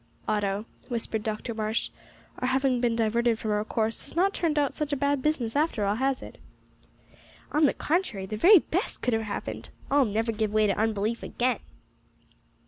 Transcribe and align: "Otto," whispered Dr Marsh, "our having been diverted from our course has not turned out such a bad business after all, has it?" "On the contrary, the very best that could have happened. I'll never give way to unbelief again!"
"Otto," 0.27 0.65
whispered 0.87 1.21
Dr 1.21 1.53
Marsh, 1.53 1.91
"our 2.39 2.47
having 2.47 2.81
been 2.81 2.95
diverted 2.95 3.37
from 3.37 3.51
our 3.51 3.63
course 3.63 4.01
has 4.05 4.15
not 4.15 4.33
turned 4.33 4.57
out 4.57 4.73
such 4.73 4.91
a 4.91 4.95
bad 4.95 5.21
business 5.21 5.55
after 5.55 5.85
all, 5.85 5.97
has 5.97 6.23
it?" 6.23 6.39
"On 7.51 7.65
the 7.65 7.73
contrary, 7.75 8.25
the 8.25 8.35
very 8.35 8.57
best 8.57 8.95
that 8.95 9.01
could 9.05 9.13
have 9.13 9.21
happened. 9.29 9.69
I'll 9.91 10.05
never 10.05 10.31
give 10.31 10.51
way 10.51 10.65
to 10.65 10.73
unbelief 10.75 11.21
again!" 11.21 11.59